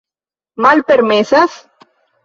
[0.65, 1.51] Malpermesas?